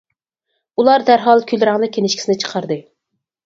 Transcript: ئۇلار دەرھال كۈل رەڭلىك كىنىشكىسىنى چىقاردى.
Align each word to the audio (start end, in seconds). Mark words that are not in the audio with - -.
ئۇلار 0.83 1.05
دەرھال 1.11 1.45
كۈل 1.53 1.67
رەڭلىك 1.71 1.95
كىنىشكىسىنى 2.01 2.41
چىقاردى. 2.47 2.83